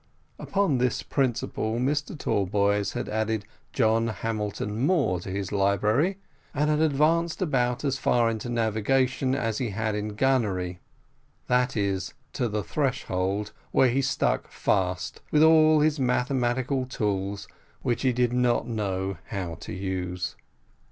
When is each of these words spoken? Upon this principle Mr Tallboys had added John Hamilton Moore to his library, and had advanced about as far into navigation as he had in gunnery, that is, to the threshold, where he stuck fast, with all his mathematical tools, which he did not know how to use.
Upon 0.39 0.79
this 0.79 1.03
principle 1.03 1.73
Mr 1.75 2.17
Tallboys 2.17 2.93
had 2.93 3.07
added 3.07 3.45
John 3.71 4.07
Hamilton 4.07 4.83
Moore 4.83 5.19
to 5.19 5.29
his 5.29 5.51
library, 5.51 6.17
and 6.55 6.71
had 6.71 6.79
advanced 6.79 7.39
about 7.39 7.85
as 7.85 7.99
far 7.99 8.27
into 8.27 8.49
navigation 8.49 9.35
as 9.35 9.59
he 9.59 9.69
had 9.69 9.93
in 9.93 10.15
gunnery, 10.15 10.79
that 11.45 11.77
is, 11.77 12.15
to 12.33 12.47
the 12.49 12.63
threshold, 12.63 13.51
where 13.71 13.89
he 13.89 14.01
stuck 14.01 14.47
fast, 14.47 15.21
with 15.29 15.43
all 15.43 15.81
his 15.81 15.99
mathematical 15.99 16.87
tools, 16.87 17.47
which 17.83 18.01
he 18.01 18.11
did 18.11 18.33
not 18.33 18.67
know 18.67 19.19
how 19.27 19.53
to 19.59 19.71
use. 19.71 20.35